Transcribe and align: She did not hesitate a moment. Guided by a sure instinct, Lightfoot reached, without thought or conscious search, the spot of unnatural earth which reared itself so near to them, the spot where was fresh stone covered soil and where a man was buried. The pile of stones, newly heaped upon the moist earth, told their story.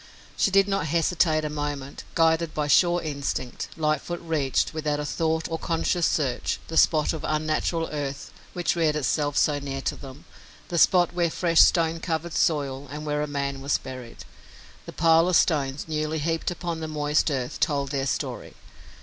She 0.35 0.49
did 0.49 0.67
not 0.67 0.87
hesitate 0.87 1.45
a 1.45 1.49
moment. 1.51 2.05
Guided 2.15 2.55
by 2.55 2.65
a 2.65 2.69
sure 2.69 3.03
instinct, 3.03 3.67
Lightfoot 3.77 4.19
reached, 4.23 4.73
without 4.73 5.07
thought 5.07 5.47
or 5.47 5.59
conscious 5.59 6.07
search, 6.07 6.59
the 6.69 6.75
spot 6.75 7.13
of 7.13 7.23
unnatural 7.23 7.87
earth 7.91 8.31
which 8.53 8.75
reared 8.75 8.95
itself 8.95 9.37
so 9.37 9.59
near 9.59 9.79
to 9.81 9.95
them, 9.95 10.25
the 10.69 10.79
spot 10.79 11.13
where 11.13 11.27
was 11.27 11.35
fresh 11.35 11.61
stone 11.61 11.99
covered 11.99 12.33
soil 12.33 12.87
and 12.89 13.05
where 13.05 13.21
a 13.21 13.27
man 13.27 13.61
was 13.61 13.77
buried. 13.77 14.25
The 14.87 14.91
pile 14.91 15.29
of 15.29 15.35
stones, 15.35 15.85
newly 15.87 16.17
heaped 16.17 16.49
upon 16.49 16.79
the 16.79 16.87
moist 16.87 17.29
earth, 17.29 17.59
told 17.59 17.91
their 17.91 18.07
story. 18.07 18.55